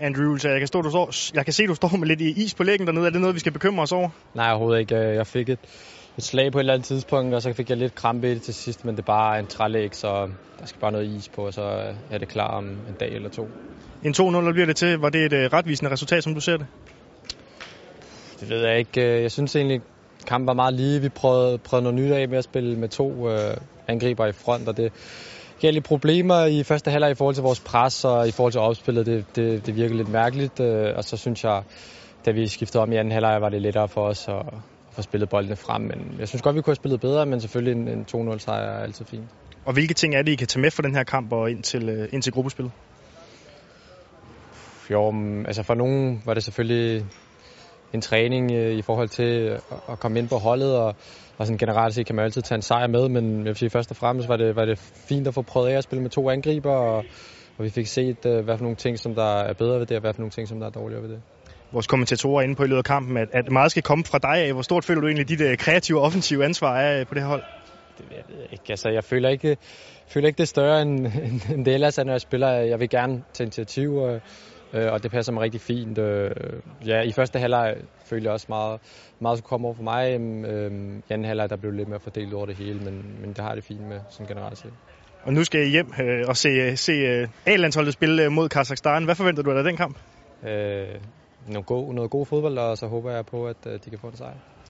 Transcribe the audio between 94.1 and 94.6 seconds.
sejr.